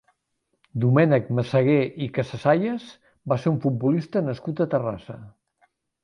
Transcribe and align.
Domènec 0.83 1.27
Massagué 1.39 1.75
i 2.05 2.07
Casasayas 2.15 2.87
va 3.33 3.37
ser 3.43 3.51
un 3.51 3.59
futbolista 3.65 4.23
nascut 4.31 4.63
a 4.65 4.67
Terrassa. 4.73 5.19